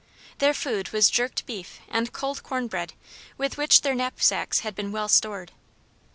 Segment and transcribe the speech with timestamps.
[0.39, 2.93] Their food was jerked beef and cold corn bread,
[3.37, 5.51] with which their knapsacks had been well stored.